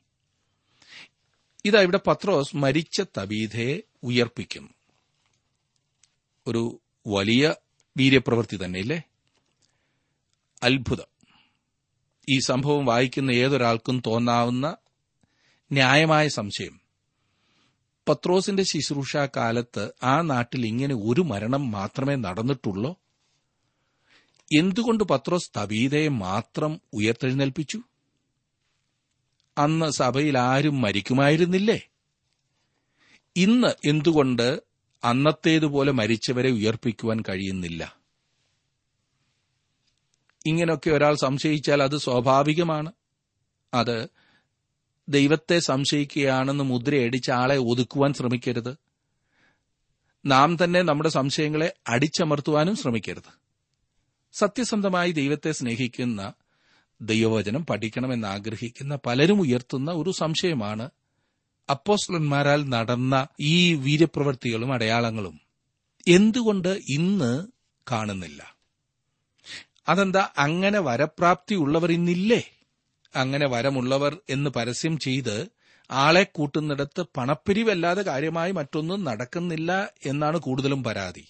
[1.66, 4.70] ഇതാ ഇവിടെ പത്രോസ് മരിച്ച തബീതയെ ഉയർപ്പിക്കുന്നു
[6.48, 7.56] ഒരു വലിയ
[7.98, 9.04] വീര്യപ്രവൃത്തി തന്നെയല്ലേ?
[10.64, 11.06] അത്ഭുതം.
[12.30, 14.76] ഈ സംഭവം വായിക്കുന്ന ഏതൊരാൾക്കും തോന്നാവുന്ന
[15.72, 16.81] ന്യായമായ സംശയം.
[18.10, 22.96] പത്രോസിന്റെ ശുശ്രൂഷ കാലത്ത് ആ നാട്ടിൽ ഇങ്ങനെ ഒരു മരണം മാത്രമേ നടന്നിട്ടുള്ളൂ?
[24.58, 27.80] എന്തുകൊണ്ട് പത്രോസ് തബീതയെ മാത്രം ഉയർത്തെഴുന്നേൽപ്പിച്ചു?
[29.58, 31.82] അന്ന് സഭയിൽ ആരും മരിക്കുമായിരുന്നില്ലേ?
[33.36, 34.62] ഇന്ന് എന്തുകൊണ്ട്
[35.04, 37.98] അന്നത്തേതുപോലെ മരിച്ചവരെ ഉയർപ്പിക്കുവാൻ കഴിയുന്നില്ല?
[40.46, 42.92] ഇങ്ങനെയൊക്കെ ഒരാൾ സംശയിച്ചാൽ അത് സ്വാഭാവികമാണ്.
[43.74, 44.08] അത്
[45.10, 48.78] ദൈവത്തെ സംശയിക്കുകയാണെന്ന് മുദ്രയടിച്ച് ആളെ ഒതുക്കുവാൻ ശ്രമിക്കരുത്.
[50.26, 53.42] നാം തന്നെ നമ്മുടെ സംശയങ്ങളെ അടിച്ചമർത്തുവാനും ശ്രമിക്കരുത്.
[54.34, 56.34] സത്യസന്ധമായി ദൈവത്തെ സ്നേഹിക്കുന്ന
[57.02, 60.90] ദൈവവചനം പഠിക്കണമെന്ന് ആഗ്രഹിക്കുന്ന പലരും ഉയർത്തുന്ന ഒരു സംശയമാണ്
[61.70, 65.40] അപ്പോസ്ലന്മാരാൽ നടന്ന ഈ വീര്യപ്രവൃത്തികളും അടയാളങ്ങളും
[66.08, 67.48] എന്തുകൊണ്ട് ഇന്ന്
[67.92, 68.56] കാണുന്നില്ല?
[69.88, 72.61] അതെന്താ അങ്ങനെ വരപ്രാപ്തി ഉള്ളവർ ഇന്നില്ലേ?
[73.16, 75.48] അങ്ങനെ വരമുള്ളവർ എന്ന് പരസ്യം ചെയ്ത്
[75.92, 81.28] ആളെ കൂട്ടുന്നിടത്ത് പണപ്പിരിവല്ലാതെ കാര്യമായി മറ്റൊന്നും നടക്കുന്നില്ല എന്നാണ് കൂടുതലും പരാതി.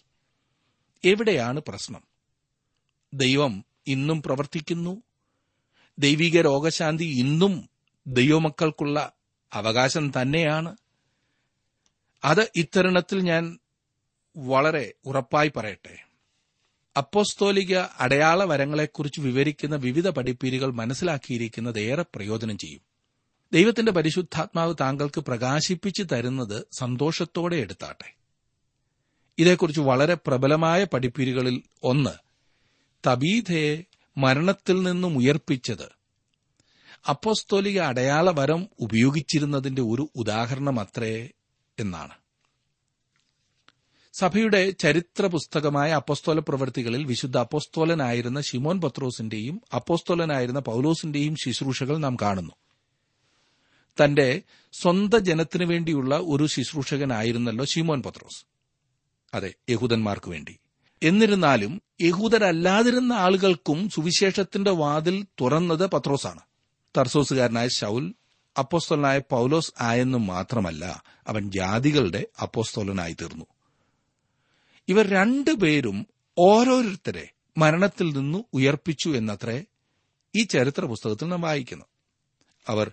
[1.05, 2.03] എവിടെയാണ് പ്രശ്നം?
[3.13, 5.03] ദൈവം ഇന്നും പ്രവർത്തിക്കുന്നു.
[5.99, 7.69] ദൈവിക രോഗശാന്തി ഇന്നും
[8.07, 9.11] ദൈവമക്കൾക്കുള്ള
[9.53, 10.77] അവകാശം തന്നെയാണ്.
[12.23, 13.59] അത് ഇത്തരുണത്തിൽ ഞാൻ
[14.37, 16.10] വളരെ ഉറപ്പായി പറയട്ടെ.
[16.97, 22.81] അപ്പോസ്തോലിക അടയാള വരങ്ങളെക്കുറിച്ച് വിവരിക്കുന്ന വിവിധ പഠിപ്പീരുകൾ മനസ്സിലാക്കിയിരിക്കുന്നത് ഏറെ പ്രയോജനം ചെയ്യും.
[23.53, 28.13] ദൈവത്തിന്റെ പരിശുദ്ധാത്മാവ് താങ്കൾക്ക് പ്രകാശിപ്പിച്ചു തരുന്നത് സന്തോഷത്തോടെ എടുത്താട്ടെ.
[29.37, 32.09] ഇതേക്കുറിച്ച് വളരെ പ്രബലമായ പഠിപ്പീരുകളിൽ ഒന്ന്
[33.07, 33.83] തബീധയെ
[34.17, 36.01] മരണത്തിൽ നിന്നും ഉയർപ്പിച്ചത്.
[37.09, 41.29] അപ്പോസ്തോലിക അടയാള വരം ഉപയോഗിച്ചിരുന്നതിന്റെ ഒരു ഉദാഹരണമത്രേ
[41.79, 42.20] എന്നാണ്.
[44.21, 52.51] സഭയുടെ ചരിത്ര പുസ്തകമായ അപ്പോസ്തോല പ്രവൃത്തികളിൽ വിശുദ്ധ അപ്പോസ്തോലനായിരുന്ന ഷിമോൻ പത്രോസിന്റെയും അപ്പോസ്തോലനായിരുന്ന പൌലോസിന്റെയും ശുശ്രൂഷകൾ നാം കാണുന്നു.
[54.03, 54.41] തന്റെ
[54.81, 58.45] സ്വന്തം ജനത്തിനു വേണ്ടിയുള്ള ഒരു ശുശ്രൂഷകനായിരുന്നല്ലോ ഷിമോൻ പത്രോസ്.
[59.33, 60.57] അതെ യഹൂദന്മാർക്ക് വേണ്ടി.
[61.03, 66.39] എന്നിരുന്നാലും യഹൂദരല്ലാതിരുന്ന ആളുകൾക്കും സുവിശേഷത്തിന്റെ വാതിൽ തുറന്നത് പത്രോസാണ്.
[66.97, 68.13] തർസോസുകാരനായ ശൗൽ
[68.57, 73.45] അപ്പോസ്തോലനായ പൌലോസ് ആയെന്നും മാത്രമല്ല അവൻ ജാതികളുടെ അപ്പോസ്തോലനായി തീർന്നു.
[74.89, 79.63] ഇവർ രണ്ടുപേരും ഓരോരുത്തരെ മരണത്തിൽ നിന്ന് ഉയർപ്പിച്ചു എന്നത്രേ
[80.35, 81.85] ഈ ചരിത്ര പുസ്തകത്തിൽ നാം വായിക്കുന്നു.
[82.67, 82.91] അവർ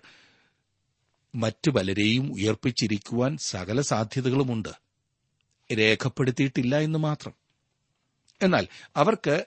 [1.35, 4.69] മറ്റു പലരെയും ഉയർപ്പിച്ചിരിക്കുവാൻ സകല സാധ്യതകളുമുണ്ട്.
[5.77, 7.33] രേഖപ്പെടുത്തിയിട്ടില്ല എന്ന് മാത്രം.
[8.41, 9.45] എന്നാൽ അവർക്ക്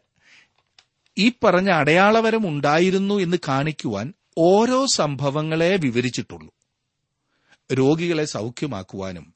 [1.19, 6.55] ഈ പറഞ്ഞ അടയാളവരം ഉണ്ടായിരുന്നു എന്ന് കാണിക്കുവാൻ ഓരോ സംഭവങ്ങളെ വിവരിച്ചിട്ടുള്ളൂ.
[7.73, 9.35] രോഗികളെ സൗഖ്യമാക്കുവാനും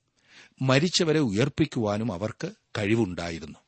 [0.63, 3.59] മരിച്ചവരെ ഉയർപ്പിക്കുവാനും അവർക്ക് കഴിവുണ്ടായിരുന്നു.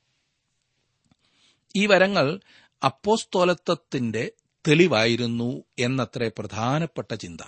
[1.76, 2.40] ഈ വരങ്ങൾ
[2.84, 4.32] അപ്പോസ്തോലത്വത്തിന്റെ
[4.68, 7.40] തെളിവായിരുന്നു എന്നത്രേ പ്രധാനപ്പെട്ട ചിന്ത.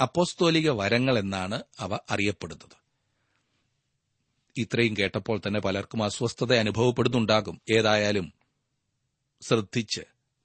[0.00, 2.84] അപ്പോസ്തോലിക വരങ്ങൾ എന്നാണ് അവ അറിയപ്പെടുന്നത്.
[4.56, 7.60] ഇത്രയും കേട്ടപ്പോൾ തന്നെ പലർക്കും അസ്വസ്ഥത അനുഭവപ്പെടുന്നുണ്ടാകും.
[7.78, 8.32] ഏതായാലും
[9.40, 10.00] ശ്രദ്ധിച്ച്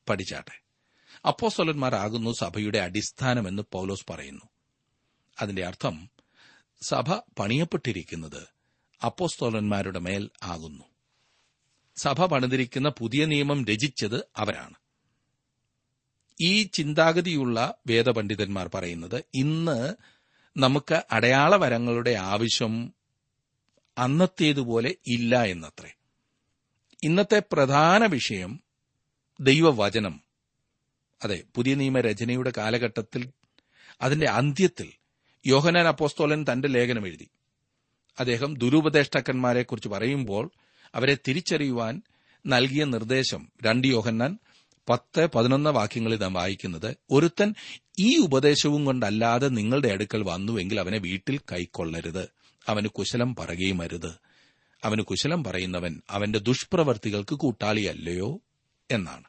[0.10, 0.62] പഠിച്ചാട്ടെ.
[1.28, 4.42] അപ്പോസ്തോലന്മാരാകുന്നു സഭയുടെ അടിസ്ഥാനമെന്ന് പൗലോസ് പറയുന്നു.
[5.42, 6.10] അതിന്റെ അർത്ഥം
[6.82, 8.59] സഭ പണിയപ്പെട്ടിരിക്കുന്നത്
[9.04, 10.84] അപ്പോസ്തോലന്മാരുടെ മേൽ ആകുന്നു.
[11.96, 14.74] സഭ പണിതിരിക്കുന്ന പുതിയ നിയമം രചിച്ചത് അവരാണ്.
[16.42, 19.96] ഈ ചിന്താഗതിയുള്ള വേദപണ്ഡിതന്മാർ പറയുന്നത് ഇന്ന്
[20.58, 22.94] നമുക്ക് അടയാളവരങ്ങളുടെ ആവശ്യം
[23.98, 25.92] അന്നത്തേതുപോലെ ഇല്ല എന്നത്രേ.
[27.04, 28.60] ഇന്നത്തെ പ്രധാന വിഷയം
[29.40, 30.22] ദൈവവചനം.
[31.24, 33.32] അതെ പുതിയ നിയമരചനയുടെ കാലഘട്ടത്തിൽ
[34.02, 34.92] അതിന്റെ അന്ത്യത്തിൽ
[35.46, 37.30] യോഹനാൻ അപ്പോസ്തോലൻ തന്റെ ലേഖനം എഴുതി.
[38.19, 40.51] അദ്ദേഹം ദുരുപദേഷ്ടാക്കന്മാരെക്കുറിച്ച് പറയുമ്പോൾ
[40.95, 42.01] അവരെ തിരിച്ചറിയുവാൻ
[42.47, 44.38] നൽകിയ നിർദ്ദേശം രണ്ട് യോഹന്നാൻ
[44.89, 47.55] പത്ത് പതിനൊന്ന് വാക്യങ്ങളിൽ നാം വായിക്കുന്നത് ഒരുത്തൻ
[47.99, 52.29] ഈ ഉപദേശവും കൊണ്ടല്ലാതെ നിങ്ങളുടെ അടുക്കൽ വന്നുവെങ്കിൽ അവനെ വീട്ടിൽ കൈക്കൊള്ളരുത്.
[52.67, 54.12] അവന് കുശലം പറയുകയും അരുത്.
[54.84, 58.39] അവന് കുശലം പറയുന്നവൻ അവന്റെ ദുഷ്പ്രവർത്തികൾക്ക് കൂട്ടാളിയല്ലയോ?
[58.91, 59.23] എന്നാണ്.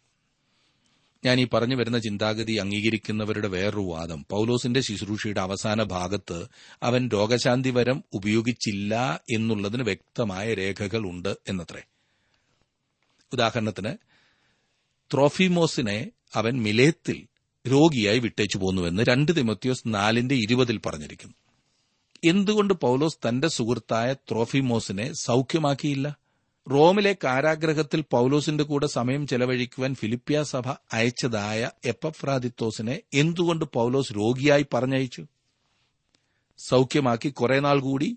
[1.24, 4.26] ഞാൻ ഈ പറഞ്ഞു വരുന്ന ചിന്താഗതി അംഗീകരിക്കുന്നവരുടെ വേറൊരു വാദം.
[4.30, 6.46] പൌലോസിന്റെ ശുശ്രൂഷയുടെ അവസാന ഭാഗത്ത്
[6.82, 11.82] അവൻ രോഗശാന്തി വരം ഉപയോഗിച്ചില്ല എന്നുള്ളതിന് വ്യക്തമായ രേഖകൾ ഉണ്ട് എന്നത്രേ.
[13.32, 13.96] ഉദാഹരണത്തിന്
[15.12, 17.26] ത്രോഫിമോസിനെ അവൻ മിലേത്തിൽ
[17.68, 21.34] രോഗിയായി വിട്ടേച്ചു പോന്നുവെന്ന് രണ്ട് തിമത്യോസ് നാലിന്റെ ഇരുപതിൽ പറഞ്ഞിരിക്കുന്നു.
[22.24, 26.16] എന്തുകൊണ്ട് പൗലോസ് തന്റെ സുഹൃത്തായ ത്രോഫിമോസിനെ സൌഖ്യമാക്കിയില്ല?
[26.70, 35.26] റോമിലെ കാരാഗ്രഹത്തിൽ പൌലോസിന്റെ കൂടെ സമയം ചെലവഴിക്കുവാൻ ഫിലിപ്പിയ സഭ അയച്ചതായ എപ്പഫ്രാദിത്തോസിനെ എന്തുകൊണ്ട് പൌലോസ് രോഗിയായി പറഞ്ഞയച്ചു?
[36.58, 38.16] സൌഖ്യമാക്കി കുറെ നാൾ കൂടി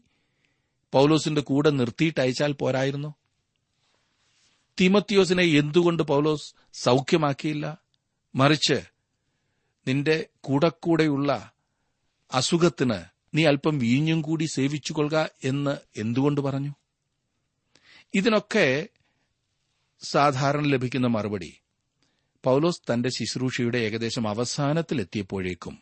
[0.92, 3.16] പൌലോസിന്റെ കൂടെ നിർത്തിയിട്ട് അയച്ചാൽ പോരായിരുന്നു.
[4.82, 7.78] തിമത്തിയോസിനെ എന്തുകൊണ്ട് പൌലോസ് സൌഖ്യമാക്കിയില്ല?
[8.36, 8.82] മറിച്ച്
[9.88, 11.52] നിന്റെ കൂടെ കൂടെയുള്ള
[12.34, 13.00] അസുഖത്തിന്
[13.36, 16.74] നീ അല്പം വീഞ്ഞും കൂടി സേവിച്ചുകൊള്ളുക എന്ന് എന്തുകൊണ്ട് പറഞ്ഞു?
[18.14, 18.90] ഇതിനൊക്കെ
[20.10, 21.60] സാധാരണ ലഭിക്കുന്ന മറുപടി.
[22.44, 25.78] പൗലോസ് തന്റെ ശുശ്രൂഷയുടെ ഏകദേശം അവസാനത്തിലെത്തിയപ്പോഴേക്കും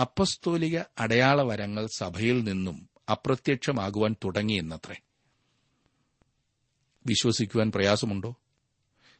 [0.00, 4.96] അപ്പസ്തോലിക അടയാളവരങ്ങൾ സഭയിൽ നിന്നും അപ്രത്യക്ഷമാകുവാൻ തുടങ്ങിയെന്നത്രേ
[7.06, 8.34] വിശ്വസിക്കുവാൻ പ്രയാസമുണ്ടോ?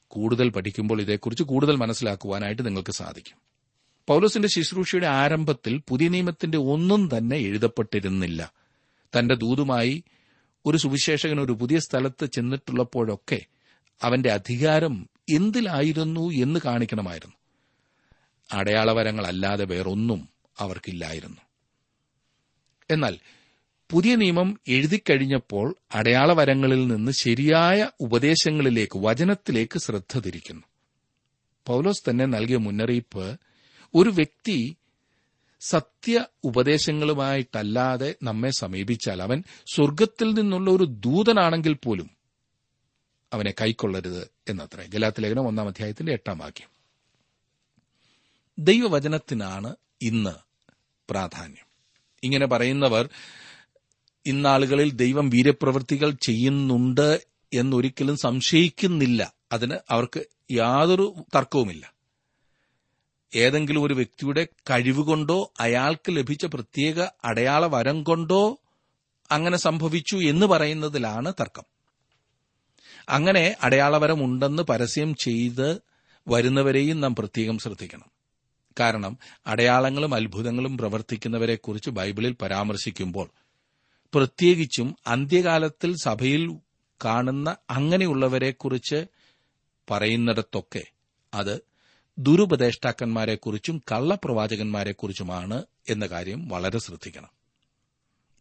[0.08, 3.36] കൂടുതൽ പഠിക്കുമ്പോൾ ഇതേക്കുറിച്ച് കൂടുതൽ മനസ്സിലാക്കുവാനായിട്ട് നിങ്ങൾക്ക് സാധിക്കും.
[4.08, 8.52] പൌലോസിന്റെ ശുശ്രൂഷയുടെ ആരംഭത്തിൽ പുതിയ നിയമത്തിന്റെ ഒന്നും തന്നെ എഴുതപ്പെട്ടിരുന്നില്ല.
[9.18, 10.04] തന്റെ ദൂതുമായി
[10.66, 13.46] ഒരു സുവിശേഷകൻ ഒരു പുതിയ സ്ഥലത്ത് ചെന്നിട്ടുള്ളപ്പോഴൊക്കെ
[14.02, 17.34] അവന്റെ അധികാരം എന്തിലായിരുന്നു എന്ന് കാണിക്കണമായിരുന്നു.
[18.52, 21.40] അടയാളവരങ്ങളല്ലാതെ വേറൊന്നും അവർക്കില്ലായിരുന്നു.
[22.90, 23.18] എന്നാൽ
[23.90, 30.62] പുതിയ നിയമം എഴുതിക്കഴിഞ്ഞപ്പോൾ അടയാളവരങ്ങളിൽ നിന്ന് ശരിയായ ഉപദേശങ്ങളിലേക്ക് വചനത്തിലേക്ക് ശ്രദ്ധ തിരിക്കുന്നു.
[31.66, 33.40] പൌലോസ് തന്നെ നൽകിയ മുന്നറിയിപ്പ്
[33.94, 34.76] ഒരു വ്യക്തി
[35.68, 39.42] സത്യ ഉപദേശങ്ങളുമായിട്ടല്ലാതെ നമ്മെ സമീപിച്ചാൽ അവൻ
[39.74, 42.10] സ്വർഗത്തിൽ നിന്നുള്ള ഒരു ദൂതനാണെങ്കിൽ പോലും
[43.32, 44.86] അവനെ കൈക്കൊള്ളരുത് എന്നത്രേ.
[44.86, 46.68] ഗലാത്ത് ലേഖനം ഒന്നാം അധ്യായത്തിന്റെ എട്ടാം വാക്യം.
[48.58, 50.30] ദൈവവചനത്തിനാണ് ഇന്ന്
[51.10, 51.66] പ്രാധാന്യം.
[52.22, 53.08] ഇങ്ങനെ പറയുന്നവർ
[54.26, 59.34] ഇന്നാളുകളിൽ ദൈവം വീരപ്രവൃത്തികൾ ചെയ്യുന്നുണ്ട് എന്നൊരിക്കലും സംശയിക്കുന്നില്ല.
[59.52, 61.93] അതിന് അവർക്ക് യാതൊരു തർക്കവുമില്ല.
[63.34, 68.58] ഏതെങ്കിലും ഒരു വ്യക്തിയുടെ കഴിവുകൊണ്ടോ അയാൾക്ക് ലഭിച്ച പ്രത്യേക അടയാള വരം കൊണ്ടോ
[69.30, 71.62] അങ്ങനെ സംഭവിച്ചു എന്ന് പറയുന്നതിലാണ് തർക്കം.
[73.08, 75.82] അങ്ങനെ അടയാളവരം ഉണ്ടെന്ന് പരസ്യം ചെയ്ത്
[76.28, 78.14] വരുന്നവരെയും നാം പ്രത്യേകം ശ്രദ്ധിക്കണം.
[78.80, 83.30] കാരണം അടയാളങ്ങളും അത്ഭുതങ്ങളും പ്രവർത്തിക്കുന്നവരെക്കുറിച്ച് ബൈബിളിൽ പരാമർശിക്കുമ്പോൾ
[84.14, 86.54] പ്രത്യേകിച്ചും അന്ത്യകാലത്തിൽ സഭയിൽ
[87.04, 89.06] കാണുന്ന അങ്ങനെയുള്ളവരെക്കുറിച്ച്
[89.90, 90.82] പറയുന്നിടത്തൊക്കെ
[91.34, 91.73] അത്
[92.18, 97.28] ദുരുപദേഷ്ടാക്കന്മാരെക്കുറിച്ചും കള്ളപ്രവാചകന്മാരെക്കുറിച്ചുമാണ് എന്ന കാര്യം വളരെ ശ്രദ്ധിക്കണം.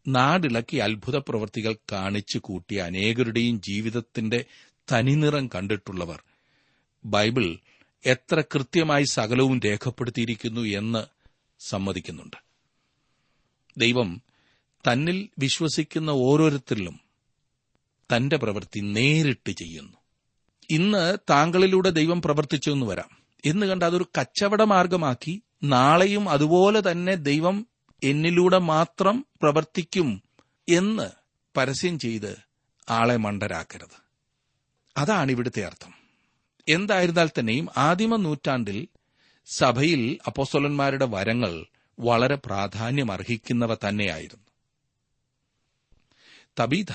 [0.07, 4.45] നാടിളക്കി അത്ഭുത പ്രവൃത്തികൾ കാണിച്ചു കൂട്ടിയ അനേകരുടെയും ജീവിതത്തിന്റെ
[4.91, 6.23] തനിനിറം കണ്ടിട്ടുള്ളവർ
[7.05, 7.57] ബൈബിൾ
[8.05, 11.05] എത്ര കൃത്യമായി സകലവും രേഖപ്പെടുത്തിയിരിക്കുന്നു എന്ന്
[11.59, 12.37] സമ്മതിക്കുന്നുണ്ട്.
[13.77, 14.21] ദൈവം
[14.91, 16.99] തന്നിൽ വിശ്വസിക്കുന്ന ഓരോരുത്തരിലും
[18.15, 19.97] തന്റെ പ്രവൃത്തി നേരിട്ട് ചെയ്യുന്നു.
[20.69, 23.22] ഇന്ന് താങ്കളിലൂടെ ദൈവം പ്രവർത്തിച്ചു എന്ന് വരാം.
[23.45, 27.67] എന്ന് കണ്ട് അതൊരു കച്ചവട മാർഗമാക്കി നാളെയും അതുപോലെ തന്നെ ദൈവം
[28.03, 30.23] എന്നിലൂടെ മാത്രം പ്രവർത്തിക്കും
[30.69, 31.09] എന്ന്
[31.57, 32.37] പരസ്യം ചെയ്ത്
[32.89, 34.03] ആളെ മണ്ടരാക്കരുത്.
[34.97, 35.93] അതാണ് ഇവിടുത്തെ അർത്ഥം.
[36.69, 38.87] എന്തായിരുന്നാൽ തന്നെയും ആദിമ നൂറ്റാണ്ടിൽ
[39.55, 41.65] സഭയിൽ അപ്പോസ്തലന്മാരുടെ വരങ്ങൾ
[41.99, 44.45] വളരെ പ്രാധാന്യം അർഹിക്കുന്നവ തന്നെയായിരുന്നു.
[46.59, 46.93] തബീത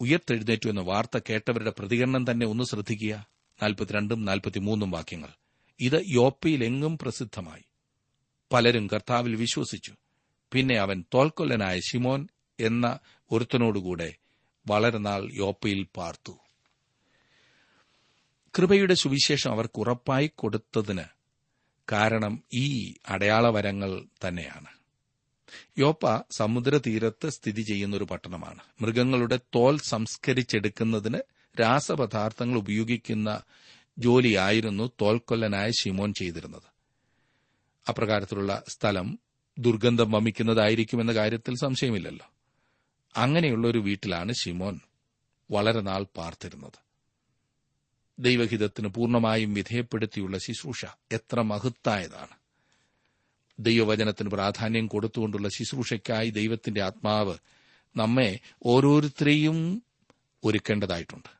[0.00, 3.26] ഉയർത്തെഴുന്നേറ്റു എന്ന വാർത്ത കേട്ടവരുടെ പ്രതികരണം തന്നെ ഒന്ന് ശ്രദ്ധിക്കുക.
[3.62, 5.39] നാൽപ്പത്തിരണ്ടും നാൽപ്പത്തിമൂന്നും വാക്യങ്ങൾ.
[5.80, 7.62] ഇത് യോപ്പയിലെങ്ങും പ്രസിദ്ധമായി.
[8.52, 9.94] പലരും കർത്താവിൽ വിശ്വസിച്ചു.
[10.52, 12.28] പിന്നെ അവൻ തോൽക്കൊല്ലനായ ഷിമോൻ
[12.60, 12.98] എന്ന
[13.30, 14.14] ഒരുത്തനോടുകൂടെ
[14.66, 16.32] വളരെ നാൾ യോപ്പയിൽ പാർത്തു.
[18.58, 21.04] കൃപയുടെ സുവിശേഷം അവർക്ക് ഉറപ്പായി കൊടുത്തതിന്
[21.92, 24.66] കാരണം ഈ അടയാളവരങ്ങൾ തന്നെയാണ്.
[25.78, 28.60] യോപ്പ സമുദ്രതീരത്ത് സ്ഥിതി ചെയ്യുന്ന ഒരു പട്ടണമാണ്.
[28.80, 31.18] മൃഗങ്ങളുടെ തോൽ സംസ്കരിച്ചെടുക്കുന്നതിന്
[31.60, 33.42] രാസപദാർത്ഥങ്ങൾ ഉപയോഗിക്കുന്ന
[34.00, 36.62] ജോലിയായിരുന്നു തോൽക്കൊല്ലനായ ഷിമോൻ ചെയ്തിരുന്നത്.
[37.88, 39.18] അപ്രകാരത്തിലുള്ള സ്ഥലം
[39.58, 42.26] ദുർഗന്ധം വമിക്കുന്നതായിരിക്കുമെന്ന കാര്യത്തിൽ സംശയമില്ലല്ലോ.
[43.16, 44.80] അങ്ങനെയുള്ള ഒരു വീട്ടിലാണ് ഷിമോൻ
[45.50, 46.90] വളരെ നാൾ പാർത്തിരുന്നത്.
[48.18, 52.40] ദൈവഹിതത്തിന് പൂർണമായും വിധേയപ്പെടുത്തിയുള്ള ശുശ്രൂഷ എത്ര മഹത്തായതാണ്.
[53.58, 57.34] ദൈവവചനത്തിന് പ്രാധാന്യം കൊടുത്തുകൊണ്ടുള്ള ശുശ്രൂഷയ്ക്കായി ദൈവത്തിന്റെ ആത്മാവ്
[57.96, 59.82] നമ്മെ ഓരോരുത്തരെയും
[60.44, 61.39] ഒരുക്കേണ്ടതായിട്ടുണ്ട്.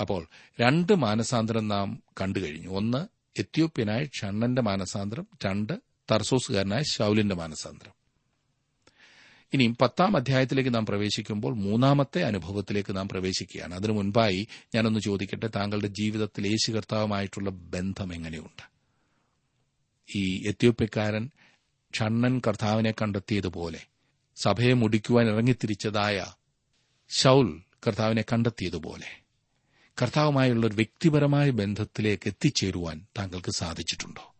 [0.00, 0.28] അപ്പോൾ
[0.60, 3.08] രണ്ട് മാനസാന്തരം നാം കണ്ടു കഴിഞ്ഞു ഒന്ന്
[3.38, 5.72] എത്യോപ്യനായ ഷണ്ണന്റെ മാനസാന്തരം രണ്ട്
[6.10, 7.92] തർസോസുകാരനായ ശൌലിന്റെ മാനസാന്തരം.
[9.52, 13.74] ഇനിയും പത്താം അധ്യായത്തിലേക്ക് നാം പ്രവേശിക്കുമ്പോൾ മൂന്നാമത്തെ അനുഭവത്തിലേക്ക് നാം പ്രവേശിക്കുകയാണ്.
[13.74, 18.70] അതിനു മുൻപായി ഞാനൊന്ന് ചോദിക്കട്ടെ താങ്കളുടെ ജീവിതത്തിൽ യേശു കർത്താവുമായിട്ടുള്ള ബന്ധം എങ്ങനെയുണ്ട്?
[20.16, 21.30] ഈ എത്യോപ്യക്കാരൻ
[21.98, 23.80] ഷണ്ണൻ കർത്താവിനെ കണ്ടെത്തിയതുപോലെ
[24.36, 26.26] സഭയെ മുടിക്കുവാൻ ഇറങ്ങിത്തിരിച്ചതായ
[27.10, 29.20] ഷൌൽ കർത്താവിനെ കണ്ടെത്തിയതുപോലെ
[30.02, 34.34] കർത്താവുമായുള്ള ഒരു വ്യക്തിപരമായ ബന്ധത്തിലേക്ക് എത്തിച്ചേരുവാൻ താങ്കൾക്ക് സാധിച്ചിട്ടുണ്ടോ?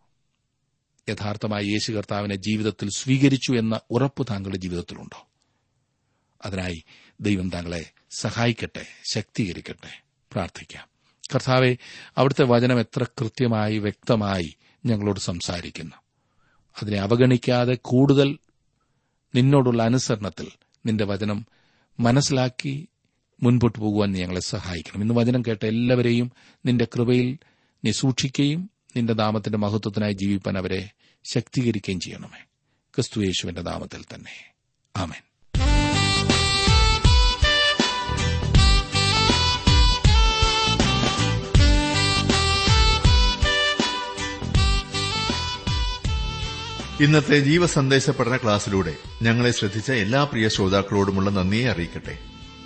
[1.09, 5.29] യഥാർത്ഥമായി യേശു കർത്താവിനെ ജീവിതത്തിൽ സ്വീകരിച്ചു എന്ന ഉറപ്പ് താങ്കളുടെ ജീവിതത്തിലുണ്ടോ?
[6.45, 6.85] അതിനായി
[7.21, 10.03] ദൈവം താങ്കളെ സഹായിക്കട്ടെ ശക്തീകരിക്കട്ടെ.
[10.33, 10.89] പ്രാർത്ഥിക്കാം.
[11.35, 11.77] കർത്താവെ
[12.19, 15.97] അവിടുത്തെ വചനം എത്ര കൃത്യമായി വ്യക്തമായി ഞങ്ങളോട് സംസാരിക്കുന്നു.
[16.83, 18.39] അതിനെ അവഗണിക്കാതെ കൂടുതൽ
[19.35, 20.49] നിന്നോടുള്ള അനുസരണത്തിൽ
[20.87, 21.47] നിന്റെ വചനം
[22.01, 22.89] മനസ്സിലാക്കി
[23.43, 25.03] മുൻപോട്ട് പോകുവാൻ നീ ഞങ്ങളെ സഹായിക്കണം.
[25.03, 26.33] ഇന്ന് വചനം കേട്ട എല്ലാവരെയും
[26.67, 27.39] നിന്റെ കൃപയിൽ
[27.85, 30.91] നീ സൂക്ഷിക്കുകയും നിന്റെ നാമത്തിന്റെ മഹത്വത്തിനായി ജീവിപ്പാൻ അവരെ
[31.25, 32.45] ശക്തീകരിക്കുകയും ചെയ്യണമേ.
[32.95, 34.55] ക്രിസ്തു യേശുവിന്റെ നാമത്തിൽ തന്നെ.
[34.97, 35.23] ആമേൻ.
[47.05, 52.30] ഇന്നത്തെ ജീവസന്ദേശ പഠന ക്ലാസ്സിലൂടെ ഞങ്ങളെ ശ്രദ്ധിച്ച എല്ലാ പ്രിയ ശ്രോതാക്കളോടുമുള്ള നന്ദിയെ അറിയിക്കട്ടെ.